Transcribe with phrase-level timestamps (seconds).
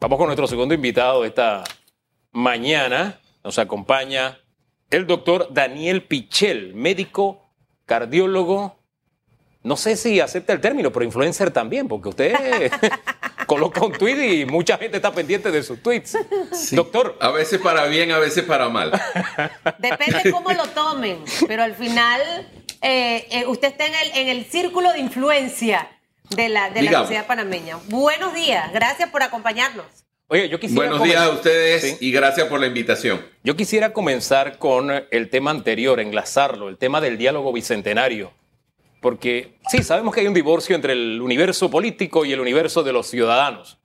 [0.00, 1.62] Vamos con nuestro segundo invitado esta
[2.32, 3.20] mañana.
[3.44, 4.40] Nos acompaña
[4.88, 7.50] el doctor Daniel Pichel, médico,
[7.84, 8.78] cardiólogo.
[9.62, 12.72] No sé si acepta el término, pero influencer también, porque usted
[13.46, 16.16] coloca un tweet y mucha gente está pendiente de sus tweets.
[16.72, 17.18] Doctor.
[17.20, 18.98] A veces para bien, a veces para mal.
[19.80, 22.22] Depende cómo lo tomen, pero al final
[22.80, 25.90] eh, eh, usted está en el, en el círculo de influencia
[26.34, 27.78] de la, de la sociedad panameña.
[27.88, 29.86] Buenos días, gracias por acompañarnos.
[30.32, 33.20] Oye, yo quisiera Buenos días a ustedes y gracias por la invitación.
[33.42, 38.30] Yo quisiera comenzar con el tema anterior, enlazarlo, el tema del diálogo bicentenario.
[39.00, 42.92] Porque sí, sabemos que hay un divorcio entre el universo político y el universo de
[42.92, 43.78] los ciudadanos.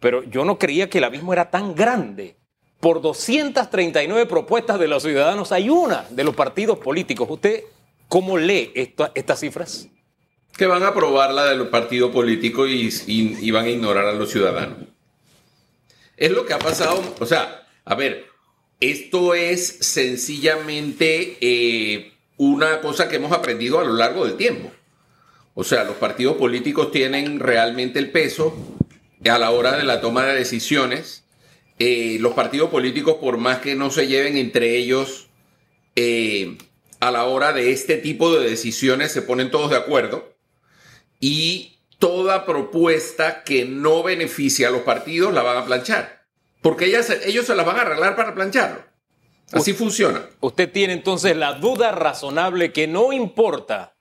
[0.00, 2.36] Pero yo no creía que el abismo era tan grande.
[2.80, 7.28] Por 239 propuestas de los ciudadanos hay una de los partidos políticos.
[7.30, 7.64] ¿Usted
[8.08, 9.88] cómo lee estas cifras?
[10.56, 14.78] Que van a aprobar la del partido político y, van a ignorar a los ciudadanos.
[16.16, 18.26] Es lo que ha pasado, o sea, a ver,
[18.80, 24.70] esto es sencillamente eh, una cosa que hemos aprendido a lo largo del tiempo.
[25.54, 28.56] O sea, los partidos políticos tienen realmente el peso
[29.28, 31.24] a la hora de la toma de decisiones.
[31.78, 35.28] Eh, los partidos políticos, por más que no se lleven entre ellos
[35.96, 36.58] eh,
[37.00, 40.33] a la hora de este tipo de decisiones, se ponen todos de acuerdo
[41.26, 46.26] y toda propuesta que no beneficie a los partidos la van a planchar.
[46.60, 48.82] Porque ellas, ellos se las van a arreglar para plancharlo.
[49.50, 50.26] Así funciona.
[50.40, 53.96] Usted tiene entonces la duda razonable que no importa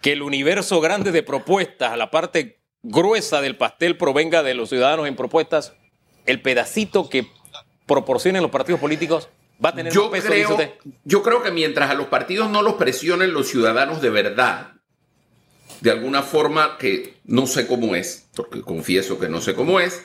[0.00, 5.06] que el universo grande de propuestas, la parte gruesa del pastel provenga de los ciudadanos
[5.06, 5.74] en propuestas,
[6.24, 7.26] el pedacito que
[7.84, 9.28] proporcionen los partidos políticos
[9.62, 10.28] va a tener yo un peso.
[10.28, 10.72] Creo,
[11.04, 14.73] yo creo que mientras a los partidos no los presionen los ciudadanos de verdad,
[15.84, 20.00] de alguna forma que no sé cómo es, porque confieso que no sé cómo es,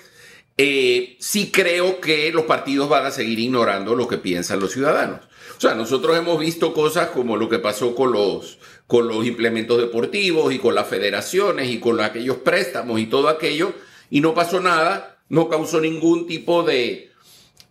[0.57, 5.21] eh, sí creo que los partidos van a seguir ignorando lo que piensan los ciudadanos.
[5.57, 9.79] O sea, nosotros hemos visto cosas como lo que pasó con los, con los implementos
[9.79, 13.71] deportivos y con las federaciones y con aquellos préstamos y todo aquello,
[14.09, 17.08] y no pasó nada, no causó ningún tipo de,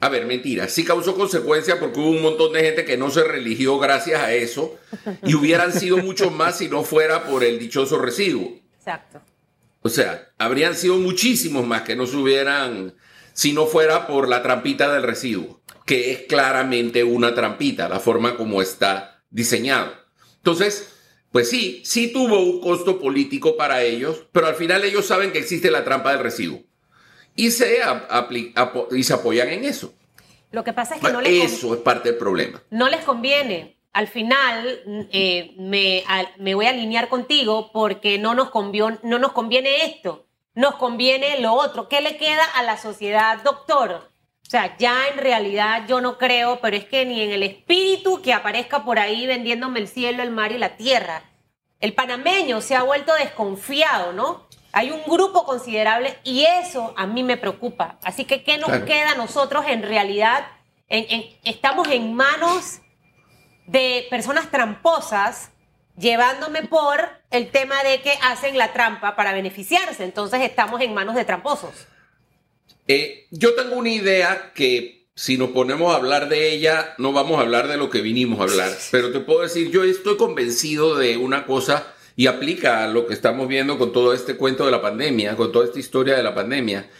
[0.00, 3.24] a ver, mentira, sí causó consecuencias porque hubo un montón de gente que no se
[3.24, 4.78] religió gracias a eso
[5.24, 8.60] y hubieran sido muchos más si no fuera por el dichoso residuo.
[8.76, 9.20] Exacto.
[9.82, 12.94] O sea, habrían sido muchísimos más que no se hubieran
[13.32, 18.36] si no fuera por la trampita del residuo, que es claramente una trampita, la forma
[18.36, 19.92] como está diseñado.
[20.36, 20.92] Entonces,
[21.32, 25.38] pues sí, sí tuvo un costo político para ellos, pero al final ellos saben que
[25.38, 26.67] existe la trampa del residuo
[27.38, 27.78] y se,
[28.90, 29.94] y se apoyan en eso.
[30.50, 32.60] Lo que pasa es que no les Eso es parte del problema.
[32.70, 33.78] No les conviene.
[33.92, 36.02] Al final eh, me,
[36.38, 41.40] me, voy a alinear contigo porque no nos, conviene, no nos conviene esto, nos conviene
[41.40, 41.88] lo otro.
[41.88, 44.10] ¿Qué le queda a la sociedad, doctor?
[44.44, 48.20] O sea, ya en realidad yo no creo, pero es que ni en el espíritu
[48.20, 51.22] que aparezca por ahí vendiéndome el cielo, el mar y la tierra.
[51.78, 54.48] El panameño se ha vuelto desconfiado, ¿no?
[54.72, 57.98] Hay un grupo considerable y eso a mí me preocupa.
[58.02, 60.46] Así que, ¿qué nos queda a nosotros en realidad?
[61.44, 62.78] estamos en manos
[63.66, 65.50] de personas tramposas
[65.98, 66.98] llevándome por
[67.30, 70.04] el tema de que hacen la trampa para beneficiarse.
[70.04, 71.86] Entonces estamos en manos de tramposos.
[72.86, 77.38] Eh, yo tengo una idea que si nos ponemos a hablar de ella, no vamos
[77.38, 78.70] a hablar de lo que vinimos a hablar.
[78.90, 83.14] Pero te puedo decir, yo estoy convencido de una cosa y aplica a lo que
[83.14, 86.34] estamos viendo con todo este cuento de la pandemia, con toda esta historia de la
[86.34, 86.90] pandemia.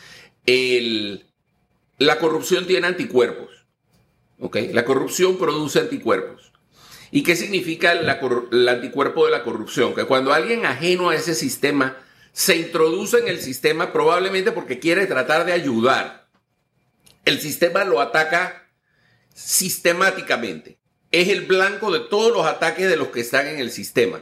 [1.99, 3.51] la corrupción tiene anticuerpos.
[4.39, 4.73] ¿okay?
[4.73, 6.53] La corrupción produce anticuerpos.
[7.11, 9.93] ¿Y qué significa el anticuerpo de la corrupción?
[9.93, 11.97] Que cuando alguien ajeno a ese sistema
[12.31, 16.29] se introduce en el sistema, probablemente porque quiere tratar de ayudar,
[17.25, 18.71] el sistema lo ataca
[19.35, 20.79] sistemáticamente.
[21.11, 24.21] Es el blanco de todos los ataques de los que están en el sistema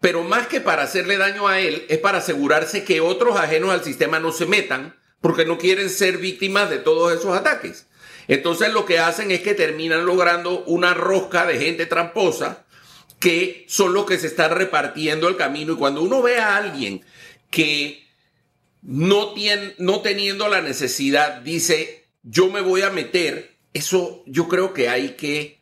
[0.00, 3.84] pero más que para hacerle daño a él, es para asegurarse que otros ajenos al
[3.84, 7.86] sistema no se metan, porque no quieren ser víctimas de todos esos ataques.
[8.28, 12.64] Entonces lo que hacen es que terminan logrando una rosca de gente tramposa
[13.18, 15.72] que son los que se están repartiendo el camino.
[15.72, 17.04] Y cuando uno ve a alguien
[17.50, 18.06] que
[18.82, 24.72] no, tiene, no teniendo la necesidad dice, yo me voy a meter, eso yo creo
[24.72, 25.57] que hay que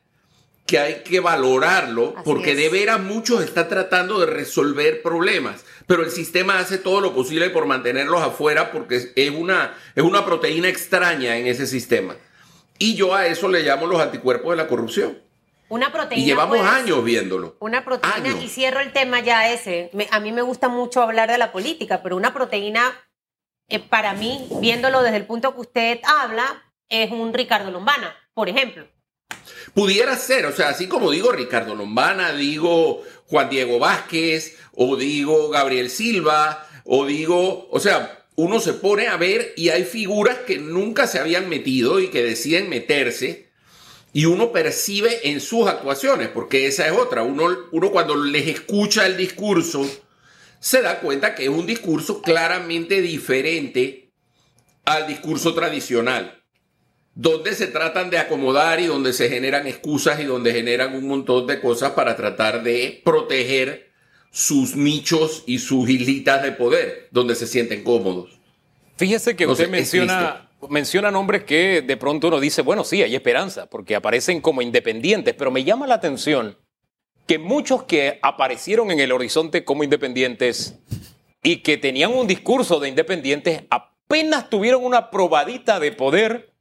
[0.67, 6.11] que hay que valorarlo porque de veras muchos están tratando de resolver problemas, pero el
[6.11, 11.37] sistema hace todo lo posible por mantenerlos afuera porque es una, es una proteína extraña
[11.37, 12.17] en ese sistema.
[12.79, 15.19] Y yo a eso le llamo los anticuerpos de la corrupción.
[15.69, 16.23] Una proteína.
[16.23, 17.57] Y llevamos años viéndolo.
[17.61, 19.91] Una proteína, y cierro el tema ya ese.
[20.11, 22.93] a mí me gusta mucho hablar de la política, pero una proteína
[23.69, 28.49] eh, para mí, viéndolo desde el punto que usted habla, es un Ricardo Lombana, por
[28.49, 28.87] ejemplo.
[29.77, 35.51] Pudiera ser, o sea, así como digo Ricardo Lombana, digo Juan Diego Vázquez, o digo
[35.51, 40.59] Gabriel Silva, o digo, o sea, uno se pone a ver y hay figuras que
[40.59, 43.51] nunca se habían metido y que deciden meterse,
[44.15, 49.05] y uno percibe en sus actuaciones, porque esa es otra, uno, uno cuando les escucha
[49.05, 49.87] el discurso,
[50.59, 54.11] se da cuenta que es un discurso claramente diferente
[54.87, 56.46] al discurso tradicional
[57.17, 61.47] donde se tratan de acomodar y donde se generan excusas y donde generan un montón
[61.47, 63.91] de cosas para tratar de proteger
[64.31, 68.39] sus nichos y sus islitas de poder, donde se sienten cómodos.
[68.97, 73.65] Fíjese que usted menciona, menciona nombres que de pronto uno dice, bueno, sí, hay esperanza,
[73.65, 76.59] porque aparecen como independientes, pero me llama la atención
[77.27, 80.79] que muchos que aparecieron en el horizonte como independientes
[81.43, 86.56] y que tenían un discurso de independientes apenas tuvieron una probadita de poder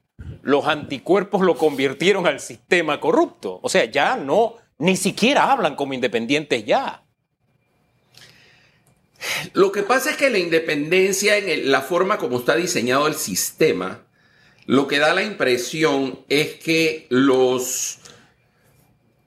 [0.45, 3.59] los anticuerpos lo convirtieron al sistema corrupto.
[3.63, 7.03] O sea, ya no, ni siquiera hablan como independientes ya.
[9.53, 14.03] Lo que pasa es que la independencia, en la forma como está diseñado el sistema,
[14.67, 17.97] lo que da la impresión es que los...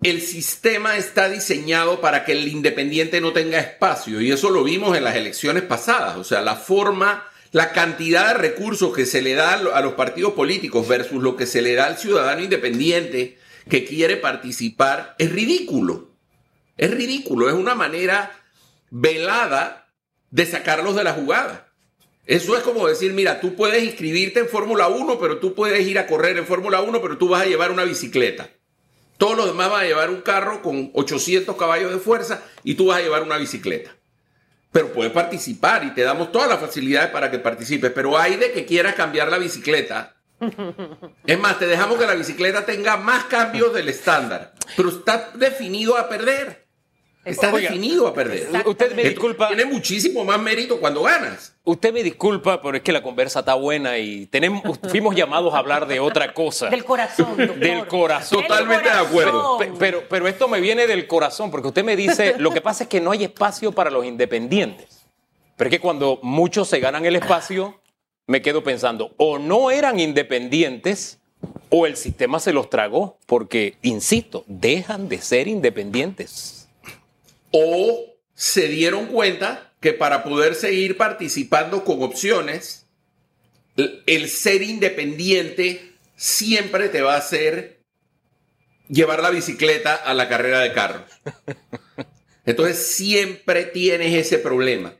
[0.04, 4.96] El sistema está diseñado para que el independiente no tenga espacio y eso lo vimos
[4.96, 6.16] en las elecciones pasadas.
[6.16, 10.34] O sea, la forma la cantidad de recursos que se le da a los partidos
[10.34, 16.10] políticos versus lo que se le da al ciudadano independiente que quiere participar es ridículo.
[16.76, 18.38] Es ridículo, es una manera
[18.90, 19.88] velada
[20.30, 21.72] de sacarlos de la jugada.
[22.26, 25.98] Eso es como decir, mira, tú puedes inscribirte en Fórmula 1, pero tú puedes ir
[25.98, 28.50] a correr en Fórmula 1, pero tú vas a llevar una bicicleta.
[29.16, 32.86] Todos los demás van a llevar un carro con 800 caballos de fuerza y tú
[32.86, 33.97] vas a llevar una bicicleta
[34.70, 37.90] pero puedes participar y te damos todas las facilidades para que participes.
[37.94, 40.14] Pero hay de que quieras cambiar la bicicleta.
[41.26, 45.96] Es más, te dejamos que la bicicleta tenga más cambios del estándar, pero está definido
[45.96, 46.67] a perder.
[47.28, 48.48] Está definido a perder.
[48.64, 49.48] Usted me disculpa.
[49.48, 51.54] Tiene muchísimo más mérito cuando ganas.
[51.64, 55.58] Usted me disculpa, pero es que la conversa está buena y tenemos, fuimos llamados a
[55.58, 56.70] hablar de otra cosa.
[56.70, 57.36] Del corazón.
[57.36, 58.42] Del corazón.
[58.42, 59.58] Totalmente de acuerdo.
[59.78, 62.88] Pero, pero esto me viene del corazón, porque usted me dice, lo que pasa es
[62.88, 65.06] que no hay espacio para los independientes.
[65.56, 67.80] Pero es que cuando muchos se ganan el espacio,
[68.26, 71.19] me quedo pensando, o no eran independientes
[71.70, 76.57] o el sistema se los tragó, porque, insisto, dejan de ser independientes
[77.50, 82.86] o se dieron cuenta que para poder seguir participando con opciones,
[84.06, 87.78] el ser independiente siempre te va a hacer
[88.88, 91.02] llevar la bicicleta a la carrera de carros.
[92.44, 94.94] Entonces siempre tienes ese problema.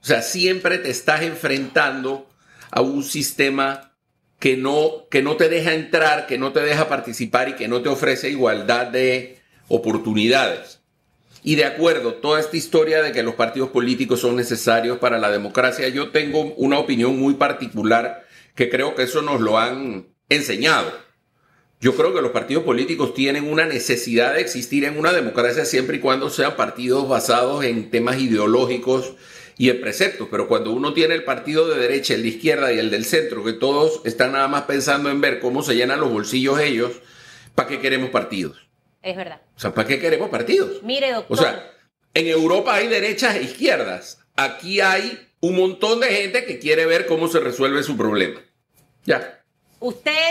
[0.00, 2.28] O sea, siempre te estás enfrentando
[2.70, 3.96] a un sistema
[4.38, 7.82] que no, que no te deja entrar, que no te deja participar y que no
[7.82, 10.80] te ofrece igualdad de oportunidades.
[11.46, 15.30] Y de acuerdo, toda esta historia de que los partidos políticos son necesarios para la
[15.30, 18.24] democracia, yo tengo una opinión muy particular
[18.54, 20.90] que creo que eso nos lo han enseñado.
[21.82, 25.98] Yo creo que los partidos políticos tienen una necesidad de existir en una democracia siempre
[25.98, 29.12] y cuando sean partidos basados en temas ideológicos
[29.58, 30.28] y en preceptos.
[30.30, 33.44] Pero cuando uno tiene el partido de derecha, el de izquierda y el del centro,
[33.44, 36.92] que todos están nada más pensando en ver cómo se llenan los bolsillos ellos,
[37.54, 38.63] ¿para qué queremos partidos?
[39.04, 39.42] Es verdad.
[39.54, 40.82] O sea, ¿para qué queremos partidos?
[40.82, 41.38] Mire, doctor.
[41.38, 41.70] O sea,
[42.14, 44.18] en Europa hay derechas e izquierdas.
[44.34, 48.40] Aquí hay un montón de gente que quiere ver cómo se resuelve su problema.
[49.04, 49.42] Ya.
[49.78, 50.30] Usted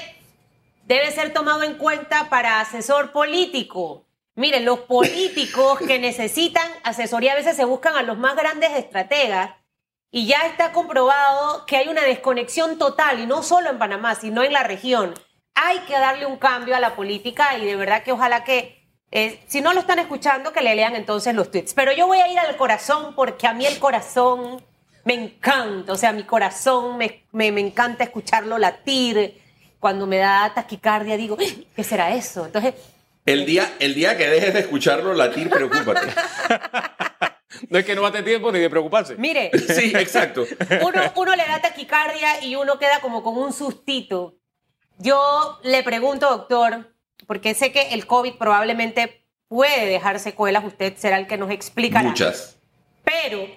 [0.88, 4.08] debe ser tomado en cuenta para asesor político.
[4.34, 9.51] Mire, los políticos que necesitan asesoría a veces se buscan a los más grandes estrategas
[10.10, 14.44] y ya está comprobado que hay una desconexión total, y no solo en Panamá, sino
[14.44, 15.13] en la región
[15.55, 19.39] hay que darle un cambio a la política y de verdad que ojalá que, eh,
[19.48, 21.74] si no lo están escuchando, que le lean entonces los tweets.
[21.74, 24.63] Pero yo voy a ir al corazón porque a mí el corazón
[25.05, 29.41] me encanta, o sea, mi corazón me, me, encanta escucharlo latir.
[29.79, 31.38] Cuando me da taquicardia digo,
[31.75, 32.45] ¿qué será eso?
[32.45, 32.74] Entonces...
[33.25, 36.07] El día, el día que dejes de escucharlo latir, preocúpate.
[37.69, 39.15] No es que no tener tiempo ni de preocuparse.
[39.15, 39.51] Mire.
[39.53, 40.45] Sí, exacto.
[40.81, 44.39] Uno, uno le da taquicardia y uno queda como con un sustito.
[44.97, 46.93] Yo le pregunto, doctor,
[47.27, 52.09] porque sé que el COVID probablemente puede dejar secuelas, usted será el que nos explicará.
[52.09, 52.57] Muchas.
[53.03, 53.47] Pero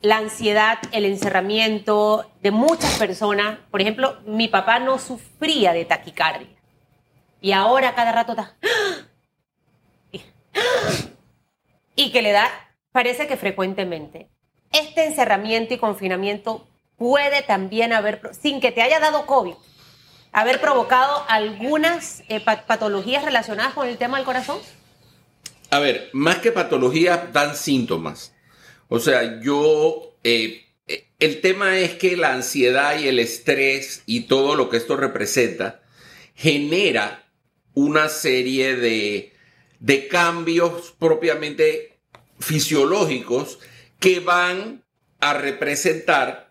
[0.00, 6.56] la ansiedad, el encerramiento de muchas personas, por ejemplo, mi papá no sufría de taquicardia
[7.40, 8.56] y ahora cada rato está...
[11.98, 12.50] Y que le da,
[12.92, 14.28] parece que frecuentemente.
[14.70, 16.66] Este encerramiento y confinamiento
[16.96, 19.54] puede también haber, sin que te haya dado COVID,
[20.36, 24.58] haber provocado algunas eh, patologías relacionadas con el tema del corazón?
[25.70, 28.34] A ver, más que patologías, dan síntomas.
[28.88, 34.24] O sea, yo, eh, eh, el tema es que la ansiedad y el estrés y
[34.24, 35.80] todo lo que esto representa
[36.34, 37.24] genera
[37.72, 39.32] una serie de,
[39.80, 41.98] de cambios propiamente
[42.40, 43.58] fisiológicos
[43.98, 44.84] que van
[45.18, 46.45] a representar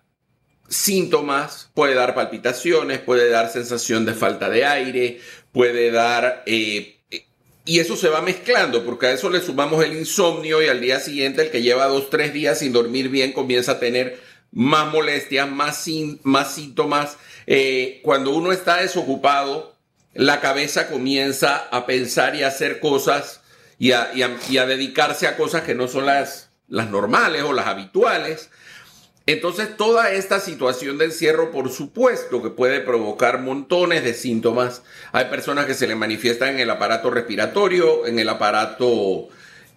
[0.68, 5.20] síntomas, puede dar palpitaciones, puede dar sensación de falta de aire,
[5.52, 6.44] puede dar...
[6.46, 6.92] Eh,
[7.68, 11.00] y eso se va mezclando, porque a eso le sumamos el insomnio y al día
[11.00, 14.20] siguiente el que lleva dos, tres días sin dormir bien comienza a tener
[14.52, 15.86] más molestias, más,
[16.24, 17.18] más síntomas.
[17.48, 19.76] Eh, cuando uno está desocupado,
[20.14, 23.42] la cabeza comienza a pensar y a hacer cosas
[23.78, 24.12] y a,
[24.66, 28.50] dedicarse a cosas que no son las, las normales o las habituales.
[29.28, 34.84] Entonces, toda esta situación de encierro, por supuesto, que puede provocar montones de síntomas.
[35.14, 39.30] Hay personas que se le manifiestan en el aparato respiratorio, en el aparato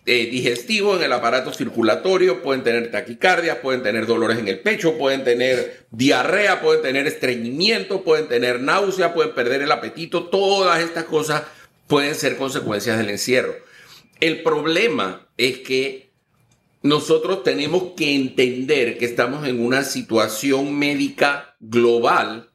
[0.05, 4.97] eh, digestivo, en el aparato circulatorio, pueden tener taquicardia, pueden tener dolores en el pecho,
[4.97, 10.25] pueden tener diarrea, pueden tener estreñimiento, pueden tener náusea, pueden perder el apetito.
[10.25, 11.43] Todas estas cosas
[11.87, 13.55] pueden ser consecuencias del encierro.
[14.21, 16.08] El problema es que
[16.83, 22.51] nosotros tenemos que entender que estamos en una situación médica global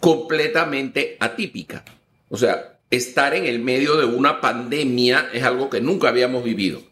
[0.00, 1.84] completamente atípica.
[2.28, 6.82] O sea, estar en el medio de una pandemia es algo que nunca habíamos vivido.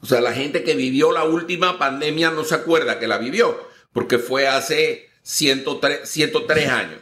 [0.00, 3.58] O sea, la gente que vivió la última pandemia no se acuerda que la vivió,
[3.92, 7.00] porque fue hace 103, 103 años.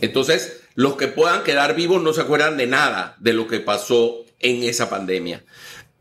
[0.00, 4.24] Entonces, los que puedan quedar vivos no se acuerdan de nada de lo que pasó
[4.40, 5.44] en esa pandemia.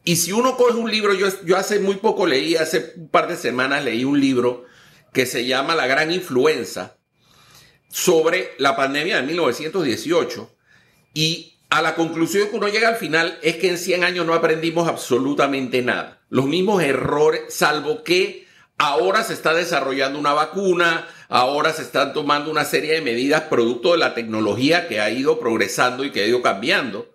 [0.07, 3.27] Y si uno coge un libro, yo, yo hace muy poco leí, hace un par
[3.27, 4.63] de semanas leí un libro
[5.11, 6.95] que se llama La Gran Influenza
[7.89, 10.55] sobre la pandemia de 1918
[11.13, 14.33] y a la conclusión que uno llega al final es que en 100 años no
[14.33, 16.21] aprendimos absolutamente nada.
[16.29, 18.47] Los mismos errores, salvo que
[18.77, 23.91] ahora se está desarrollando una vacuna, ahora se están tomando una serie de medidas producto
[23.91, 27.13] de la tecnología que ha ido progresando y que ha ido cambiando.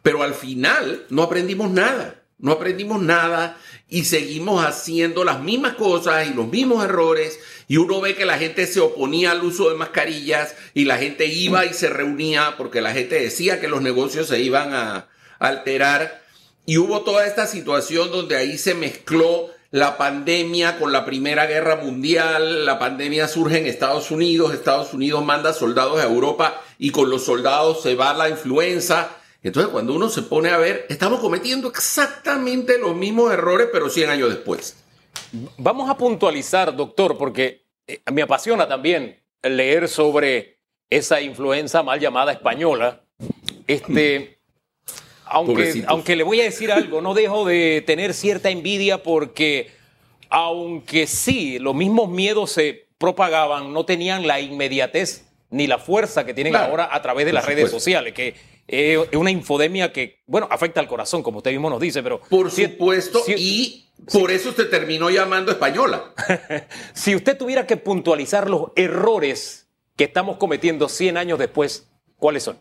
[0.00, 3.56] Pero al final no aprendimos nada no aprendimos nada
[3.88, 7.38] y seguimos haciendo las mismas cosas y los mismos errores.
[7.68, 11.26] Y uno ve que la gente se oponía al uso de mascarillas y la gente
[11.26, 15.08] iba y se reunía porque la gente decía que los negocios se iban a
[15.38, 16.20] alterar.
[16.66, 21.76] Y hubo toda esta situación donde ahí se mezcló la pandemia con la Primera Guerra
[21.76, 27.08] Mundial, la pandemia surge en Estados Unidos, Estados Unidos manda soldados a Europa y con
[27.08, 31.68] los soldados se va la influenza entonces, cuando uno se pone a ver, estamos cometiendo
[31.68, 34.76] exactamente los mismos errores, pero 100 años después.
[35.58, 42.32] Vamos a puntualizar, doctor, porque eh, me apasiona también leer sobre esa influenza mal llamada
[42.32, 43.02] española.
[43.66, 44.38] Este,
[45.24, 49.72] aunque, aunque le voy a decir algo, no dejo de tener cierta envidia porque,
[50.30, 56.34] aunque sí, los mismos miedos se propagaban, no tenían la inmediatez ni la fuerza que
[56.34, 58.34] tienen ahora a través de las redes sociales, que
[58.66, 62.20] es una infodemia que, bueno, afecta al corazón, como usted mismo nos dice, pero...
[62.20, 66.12] Por supuesto, y por eso usted terminó llamando española.
[66.94, 72.58] si usted tuviera que puntualizar los errores que estamos cometiendo 100 años después, ¿cuáles son?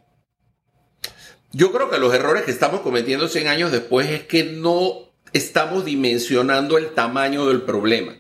[1.54, 5.86] Yo creo que los errores que estamos cometiendo 100 años después es que no estamos
[5.86, 8.18] dimensionando el tamaño del problema.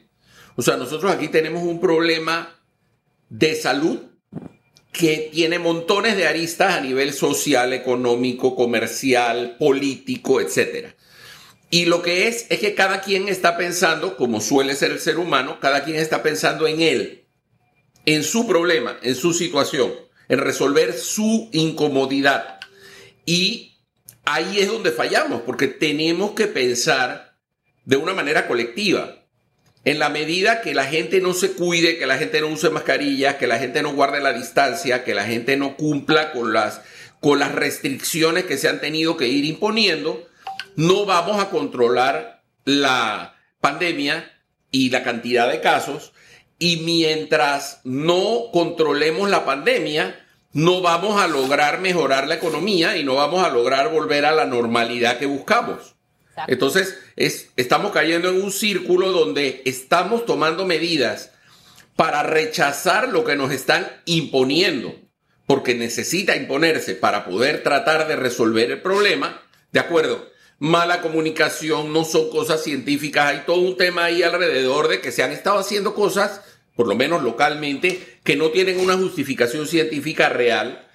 [0.55, 2.57] O sea, nosotros aquí tenemos un problema
[3.29, 4.10] de salud
[5.01, 10.89] que tiene montones de aristas a nivel social, económico, comercial, político, etc.
[11.71, 15.17] Y lo que es es que cada quien está pensando, como suele ser el ser
[15.17, 17.25] humano, cada quien está pensando en él,
[18.05, 19.91] en su problema, en su situación,
[20.29, 22.59] en resolver su incomodidad.
[23.25, 23.79] Y
[24.23, 27.39] ahí es donde fallamos, porque tenemos que pensar
[27.85, 29.20] de una manera colectiva.
[29.83, 33.35] En la medida que la gente no se cuide, que la gente no use mascarillas,
[33.35, 36.81] que la gente no guarde la distancia, que la gente no cumpla con las,
[37.19, 40.27] con las restricciones que se han tenido que ir imponiendo,
[40.75, 44.31] no vamos a controlar la pandemia
[44.69, 46.13] y la cantidad de casos.
[46.59, 50.23] Y mientras no controlemos la pandemia,
[50.53, 54.45] no vamos a lograr mejorar la economía y no vamos a lograr volver a la
[54.45, 55.95] normalidad que buscamos.
[56.47, 61.31] Entonces, es, estamos cayendo en un círculo donde estamos tomando medidas
[61.95, 64.95] para rechazar lo que nos están imponiendo,
[65.45, 69.41] porque necesita imponerse para poder tratar de resolver el problema.
[69.71, 75.01] De acuerdo, mala comunicación, no son cosas científicas, hay todo un tema ahí alrededor de
[75.01, 76.41] que se han estado haciendo cosas,
[76.75, 80.87] por lo menos localmente, que no tienen una justificación científica real.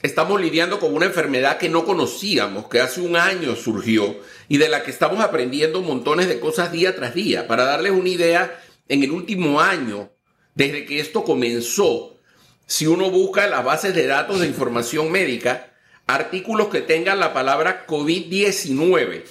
[0.00, 4.16] Estamos lidiando con una enfermedad que no conocíamos, que hace un año surgió
[4.48, 7.48] y de la que estamos aprendiendo montones de cosas día tras día.
[7.48, 10.12] Para darles una idea, en el último año,
[10.54, 12.16] desde que esto comenzó,
[12.64, 15.72] si uno busca las bases de datos de información médica,
[16.06, 19.24] artículos que tengan la palabra COVID-19,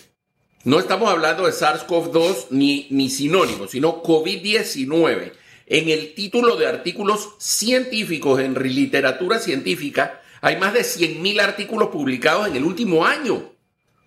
[0.65, 5.31] no estamos hablando de SARS-CoV-2 ni, ni sinónimos, sino COVID-19.
[5.67, 12.47] En el título de artículos científicos en literatura científica hay más de 100.000 artículos publicados
[12.47, 13.53] en el último año.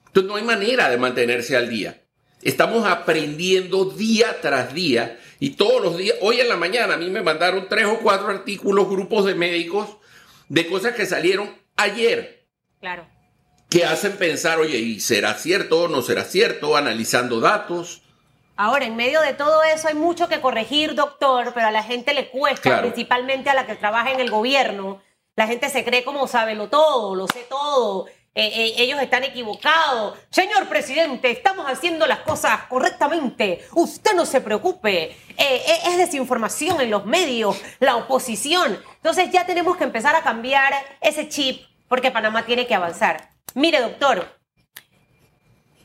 [0.06, 2.02] Entonces no hay manera de mantenerse al día.
[2.42, 7.10] Estamos aprendiendo día tras día y todos los días, hoy en la mañana a mí
[7.10, 9.88] me mandaron tres o cuatro artículos, grupos de médicos,
[10.48, 12.46] de cosas que salieron ayer.
[12.80, 13.06] Claro.
[13.68, 16.76] Que hacen pensar, oye, ¿y será cierto o no será cierto?
[16.76, 18.02] Analizando datos.
[18.56, 22.12] Ahora, en medio de todo eso hay mucho que corregir, doctor, pero a la gente
[22.12, 25.00] le cuesta, principalmente a la que trabaja en el gobierno.
[25.40, 28.04] La gente se cree como lo todo, lo sé todo,
[28.34, 30.18] eh, eh, ellos están equivocados.
[30.28, 33.66] Señor presidente, estamos haciendo las cosas correctamente.
[33.72, 35.16] Usted no se preocupe.
[35.38, 38.78] Eh, es desinformación en los medios, la oposición.
[38.96, 43.30] Entonces ya tenemos que empezar a cambiar ese chip porque Panamá tiene que avanzar.
[43.54, 44.38] Mire, doctor,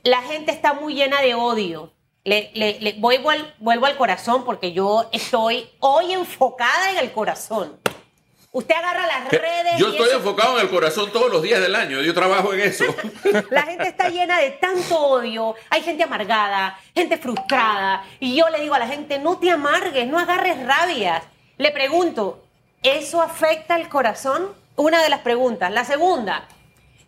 [0.04, 1.94] la gente está muy llena de odio.
[2.26, 7.80] Le, le, vuelvo al corazón porque yo estoy hoy enfocada en el corazón.
[8.56, 9.78] Usted agarra las redes.
[9.78, 12.02] Yo estoy enfocado en el corazón todos los días del año.
[12.02, 12.86] Yo trabajo en eso.
[13.50, 15.56] La gente está llena de tanto odio.
[15.70, 18.06] Hay gente amargada, gente frustrada.
[18.22, 21.22] Y yo le digo a la gente, no te amargues, no agarres rabias.
[21.58, 22.46] Le pregunto,
[22.82, 24.54] ¿eso afecta el corazón?
[24.78, 25.70] Una de las preguntas.
[25.70, 26.48] La segunda,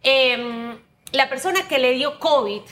[0.04, 0.78] em,
[1.14, 2.64] la persona que le dio COVID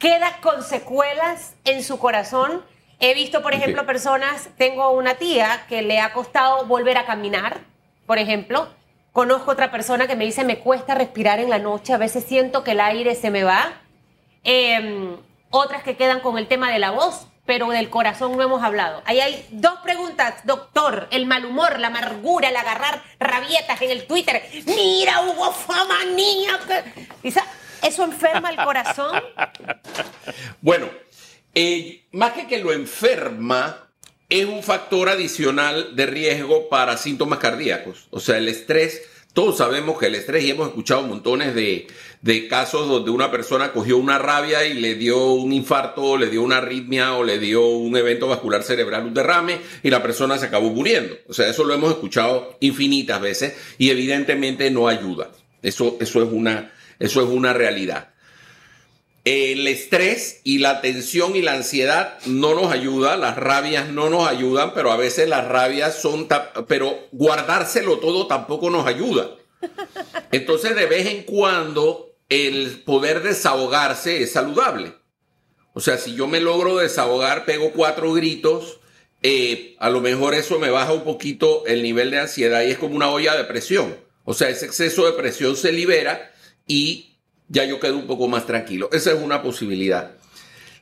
[0.00, 2.64] queda con secuelas en su corazón.
[2.98, 7.77] He visto, por ejemplo, personas, tengo una tía que le ha costado volver a caminar
[8.08, 8.68] por ejemplo,
[9.12, 12.64] conozco otra persona que me dice, me cuesta respirar en la noche, a veces siento
[12.64, 13.82] que el aire se me va.
[14.44, 15.18] Em,
[15.50, 19.02] otras que quedan con el tema de la voz, pero del corazón no hemos hablado.
[19.04, 21.06] Ahí hay dos preguntas, doctor.
[21.10, 24.42] El mal humor, la amargura, el agarrar rabietas en el Twitter.
[24.64, 26.58] Mira, Hugo Fama, niña.
[27.82, 29.22] ¿Eso enferma el corazón?
[30.62, 30.88] Bueno,
[31.54, 33.87] eh, más que que lo enferma,
[34.28, 38.08] es un factor adicional de riesgo para síntomas cardíacos.
[38.10, 41.86] O sea, el estrés, todos sabemos que el estrés, y hemos escuchado montones de,
[42.50, 46.58] casos donde una persona cogió una rabia y le dio un infarto, le dio una
[46.58, 50.70] arritmia o le dio un evento vascular cerebral, un derrame, y la persona se acabó
[50.70, 51.16] muriendo.
[51.28, 55.30] O sea, eso lo hemos escuchado infinitas veces y evidentemente no ayuda.
[55.62, 58.10] Eso, eso, es, una, eso es una realidad
[59.24, 64.28] el estrés y la tensión y la ansiedad no nos ayuda, las rabias no nos
[64.28, 66.28] ayudan, pero a veces las rabias son,
[66.66, 69.30] pero guardárselo todo tampoco nos ayuda.
[70.32, 74.94] Entonces de vez en cuando el poder desahogarse es saludable.
[75.74, 78.80] O sea, si yo me logro desahogar, pego cuatro gritos,
[79.22, 82.78] eh, a lo mejor eso me baja un poquito el nivel de ansiedad y es
[82.78, 83.96] como una olla de presión.
[84.24, 86.32] O sea, ese exceso de presión se libera
[86.66, 87.07] y
[87.48, 88.88] ya yo quedo un poco más tranquilo.
[88.92, 90.12] Esa es una posibilidad.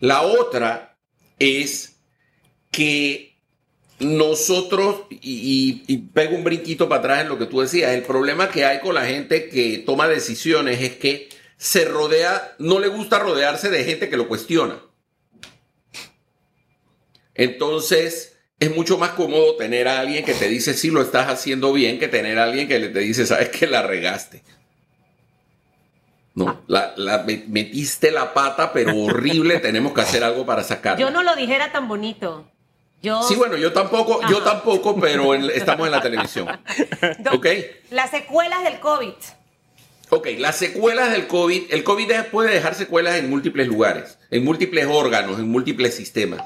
[0.00, 0.98] La otra
[1.38, 1.96] es
[2.70, 3.36] que
[3.98, 8.64] nosotros, y, pego un brinquito para atrás en lo que tú decías, el problema que
[8.64, 13.70] hay con la gente que toma decisiones es que se rodea, no le gusta rodearse
[13.70, 14.82] de gente que lo cuestiona.
[17.34, 21.72] Entonces, es mucho más cómodo tener a alguien que te dice si lo estás haciendo
[21.72, 24.42] bien que tener a alguien que te dice, sabes que la regaste.
[26.36, 31.00] No, la, metiste la pata, pero horrible, tenemos que hacer algo para sacarla.
[31.00, 32.46] Yo no lo dijera tan bonito.
[33.02, 33.22] Yo...
[33.22, 36.48] Sí, bueno, yo tampoco, yo tampoco, pero estamos en la televisión.
[37.32, 37.46] ¿Ok?
[37.90, 39.14] Las secuelas del COVID.
[40.10, 44.86] Ok, las secuelas del COVID, el COVID puede dejar secuelas en múltiples lugares, en múltiples
[44.88, 46.42] órganos, en múltiples sistemas.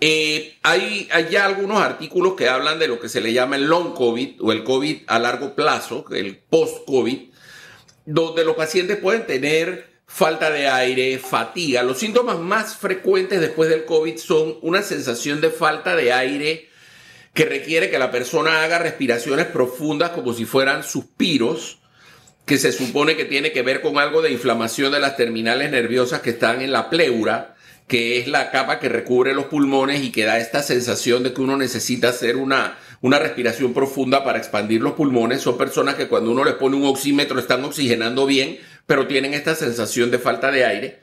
[0.00, 3.64] Eh, hay, hay ya algunos artículos que hablan de lo que se le llama el
[3.64, 7.33] long COVID o el COVID a largo plazo, el post-COVID,
[8.06, 11.82] donde los pacientes pueden tener falta de aire, fatiga.
[11.82, 16.68] Los síntomas más frecuentes después del COVID son una sensación de falta de aire
[17.32, 21.80] que requiere que la persona haga respiraciones profundas como si fueran suspiros,
[22.46, 26.20] que se supone que tiene que ver con algo de inflamación de las terminales nerviosas
[26.20, 27.56] que están en la pleura,
[27.88, 31.40] que es la capa que recubre los pulmones y que da esta sensación de que
[31.40, 35.42] uno necesita hacer una una respiración profunda para expandir los pulmones.
[35.42, 39.54] Son personas que cuando uno les pone un oxímetro están oxigenando bien, pero tienen esta
[39.54, 41.00] sensación de falta de aire.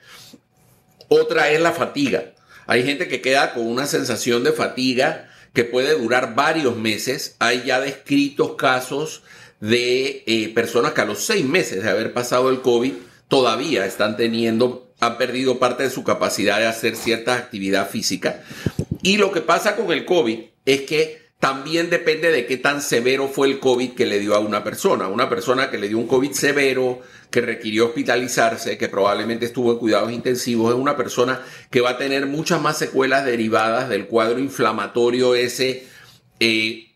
[1.10, 2.34] Otra es la fatiga.
[2.66, 7.36] Hay gente que queda con una sensación de fatiga que puede durar varios meses.
[7.38, 9.22] Hay ya descritos casos
[9.60, 12.94] de eh, personas que a los seis meses de haber pasado el COVID
[13.28, 18.42] todavía están teniendo, han perdido parte de su capacidad de hacer cierta actividad física.
[19.04, 23.27] Y lo que pasa con el COVID es que también depende de qué tan severo
[23.27, 25.08] fue el COVID que le dio a una persona.
[25.08, 27.01] Una persona que le dio un COVID severo,
[27.32, 31.97] que requirió hospitalizarse, que probablemente estuvo en cuidados intensivos, es una persona que va a
[31.97, 35.88] tener muchas más secuelas derivadas del cuadro inflamatorio ese
[36.39, 36.91] eh,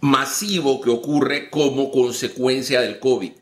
[0.00, 3.32] masivo que ocurre como consecuencia del COVID.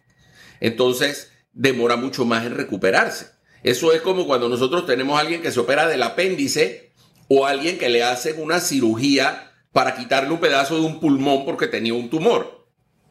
[0.61, 3.33] Entonces, demora mucho más en recuperarse.
[3.63, 6.95] Eso es como cuando nosotros tenemos a alguien que se opera del apéndice
[7.29, 9.46] o alguien que le hacen una cirugía
[9.77, 12.67] para quitarle un pedazo de un pulmón porque tenía un tumor.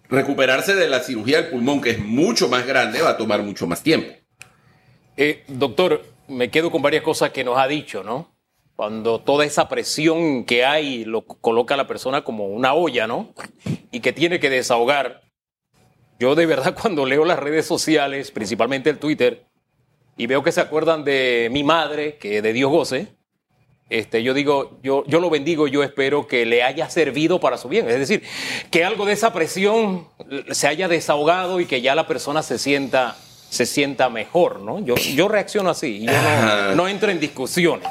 [0.10, 3.68] Recuperarse de la cirugía del pulmón, que es mucho más grande, va a tomar mucho
[3.68, 4.12] más tiempo.
[5.16, 8.36] Eh, doctor, me quedo con varias cosas que nos ha dicho, ¿no?
[8.76, 13.36] Cuando toda esa presión que hay lo coloca a la persona como una olla, ¿no?
[13.92, 15.22] Y que tiene que desahogar.
[16.20, 19.46] Yo de verdad cuando leo las redes sociales, principalmente el Twitter,
[20.18, 23.16] y veo que se acuerdan de mi madre, que de Dios goce,
[23.90, 27.70] este, yo digo, yo, yo lo bendigo, yo espero que le haya servido para su
[27.70, 27.88] bien.
[27.88, 28.24] Es decir,
[28.72, 30.08] que algo de esa presión
[30.52, 33.16] se haya desahogado y que ya la persona se sienta,
[33.50, 34.80] se sienta mejor, ¿no?
[34.80, 37.88] Yo, yo reacciono así, yo no, no entro en discusiones,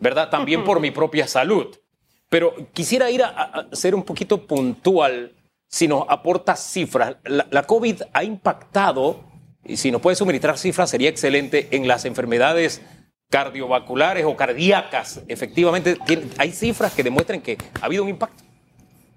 [0.00, 0.28] ¿verdad?
[0.28, 1.76] También por mi propia salud.
[2.28, 5.32] Pero quisiera ir a, a ser un poquito puntual
[5.68, 7.16] si nos aporta cifras.
[7.24, 9.20] La, la COVID ha impactado,
[9.64, 12.82] y si nos puede suministrar cifras sería excelente, en las enfermedades
[13.30, 15.98] cardiovasculares o cardíacas, efectivamente,
[16.38, 18.42] hay cifras que demuestran que ha habido un impacto.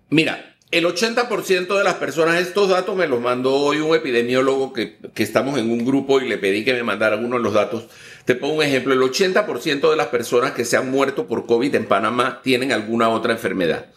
[0.10, 4.97] Mira, el 80% de las personas, estos datos me los mandó hoy un epidemiólogo que,
[5.13, 7.88] que, estamos en un grupo y le pedí que me mandara uno de los datos.
[8.26, 11.74] Te pongo un ejemplo, el 80% de las personas que se han muerto por COVID
[11.76, 13.88] en Panamá tienen alguna otra enfermedad.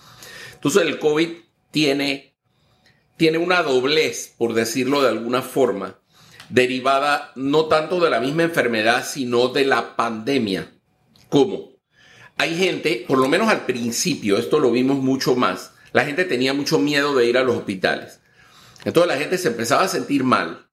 [0.55, 1.29] Entonces el COVID
[1.71, 2.35] tiene,
[3.17, 5.99] tiene una doblez, por decirlo de alguna forma,
[6.49, 10.73] derivada no tanto de la misma enfermedad, sino de la pandemia.
[11.29, 11.73] ¿Cómo?
[12.37, 16.53] Hay gente, por lo menos al principio, esto lo vimos mucho más, la gente tenía
[16.53, 18.21] mucho miedo de ir a los hospitales.
[18.85, 20.69] Entonces la gente se empezaba a sentir mal,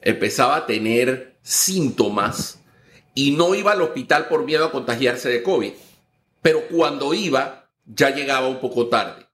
[0.00, 2.60] empezaba a tener síntomas
[3.14, 5.72] y no iba al hospital por miedo a contagiarse de COVID.
[6.42, 9.26] Pero cuando iba, ya llegaba un poco tarde.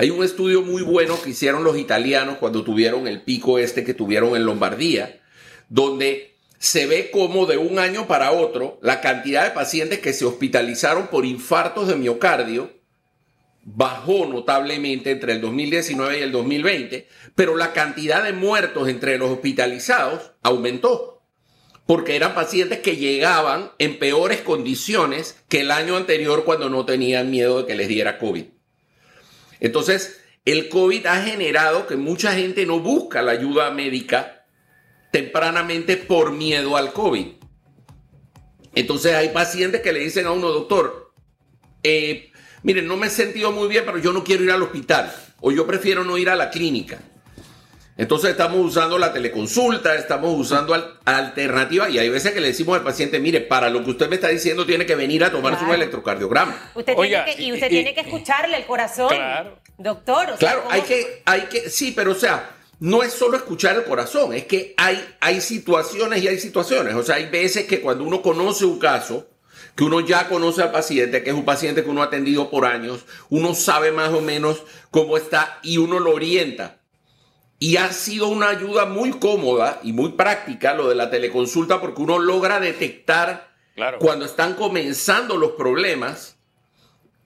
[0.00, 3.92] Hay un estudio muy bueno que hicieron los italianos cuando tuvieron el pico este que
[3.92, 5.20] tuvieron en Lombardía,
[5.68, 10.24] donde se ve como de un año para otro la cantidad de pacientes que se
[10.24, 12.70] hospitalizaron por infartos de miocardio
[13.62, 19.30] bajó notablemente entre el 2019 y el 2020, pero la cantidad de muertos entre los
[19.30, 21.24] hospitalizados aumentó,
[21.84, 27.30] porque eran pacientes que llegaban en peores condiciones que el año anterior cuando no tenían
[27.30, 28.46] miedo de que les diera COVID.
[29.60, 34.46] Entonces, el COVID ha generado que mucha gente no busca la ayuda médica
[35.10, 37.26] tempranamente por miedo al COVID.
[38.74, 41.12] Entonces hay pacientes que le dicen a uno, doctor,
[41.82, 42.30] eh,
[42.62, 45.50] miren, no me he sentido muy bien, pero yo no quiero ir al hospital o
[45.50, 47.00] yo prefiero no ir a la clínica.
[48.00, 52.78] Entonces estamos usando la teleconsulta, estamos usando al alternativa y hay veces que le decimos
[52.78, 55.58] al paciente, mire, para lo que usted me está diciendo tiene que venir a tomarse
[55.58, 55.68] claro.
[55.68, 56.70] un electrocardiograma.
[56.74, 59.58] Usted Oiga, tiene que, y usted y, tiene que escucharle el corazón, claro.
[59.76, 60.30] doctor.
[60.30, 63.76] O sea, claro, hay que, hay que, sí, pero o sea, no es solo escuchar
[63.76, 66.94] el corazón, es que hay, hay situaciones y hay situaciones.
[66.94, 69.28] O sea, hay veces que cuando uno conoce un caso,
[69.76, 72.64] que uno ya conoce al paciente, que es un paciente que uno ha atendido por
[72.64, 76.79] años, uno sabe más o menos cómo está y uno lo orienta.
[77.62, 82.00] Y ha sido una ayuda muy cómoda y muy práctica lo de la teleconsulta porque
[82.02, 83.98] uno logra detectar claro.
[83.98, 86.38] cuando están comenzando los problemas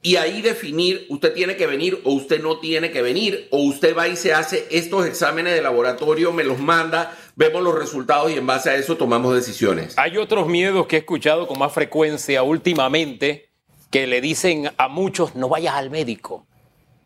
[0.05, 3.97] y ahí definir, usted tiene que venir o usted no tiene que venir, o usted
[3.97, 8.35] va y se hace estos exámenes de laboratorio, me los manda, vemos los resultados y
[8.35, 9.97] en base a eso tomamos decisiones.
[9.97, 13.49] Hay otros miedos que he escuchado con más frecuencia últimamente
[13.91, 16.47] que le dicen a muchos, no vayas al médico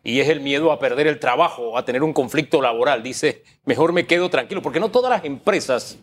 [0.09, 3.03] y es el miedo a perder el trabajo, a tener un conflicto laboral.
[3.03, 5.99] Dice, mejor me quedo tranquilo, porque no todas las empresas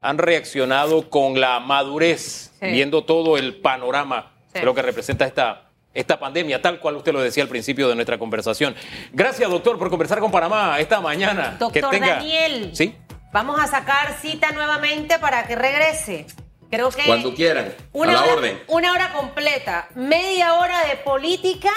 [0.00, 2.66] han reaccionado con la madurez, sí.
[2.66, 4.58] viendo todo el panorama sí.
[4.58, 7.94] de lo que representa esta, esta pandemia, tal cual usted lo decía al principio de
[7.94, 8.74] nuestra conversación.
[9.12, 11.56] Gracias, doctor, por conversar con Panamá esta mañana.
[11.58, 12.16] Doctor que tenga...
[12.16, 12.96] Daniel, ¿Sí?
[13.32, 16.26] vamos a sacar cita nuevamente para que regrese.
[16.70, 18.62] Creo que cuando quieran, una a la hora, orden.
[18.66, 21.70] Una hora completa, media hora de política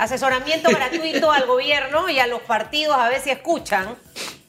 [0.00, 3.96] asesoramiento gratuito al gobierno y a los partidos a ver si escuchan,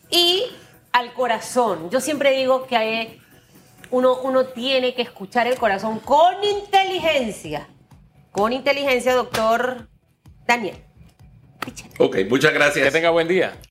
[0.10, 0.46] y
[0.94, 1.90] al corazón.
[1.90, 3.22] Yo siempre digo que hay,
[3.92, 7.68] uno, uno tiene que escuchar el corazón con inteligencia.
[8.32, 9.90] Con inteligencia, doctor
[10.48, 10.78] Daniel.
[12.00, 12.86] Ok, muchas gracias.
[12.86, 13.54] Que tenga buen día.